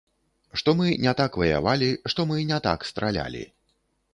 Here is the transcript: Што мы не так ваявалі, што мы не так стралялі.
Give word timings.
Што 0.61 0.73
мы 0.79 0.87
не 1.03 1.13
так 1.19 1.37
ваявалі, 1.41 1.91
што 2.13 2.25
мы 2.33 2.41
не 2.53 2.59
так 2.69 2.89
стралялі. 2.93 3.45